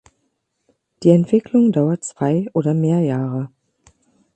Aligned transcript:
Die 1.03 1.11
Entwicklung 1.11 1.71
dauert 1.71 2.03
zwei 2.03 2.47
oder 2.53 2.73
mehr 2.73 3.01
Jahre. 3.01 3.51